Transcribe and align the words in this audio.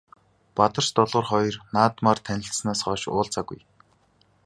Бадарч 0.55 0.89
Долгор 0.97 1.25
хоёр 1.31 1.55
наадмаар 1.73 2.19
танилцсанаас 2.27 2.81
хойш 2.85 3.03
уулзаагүй. 3.09 3.59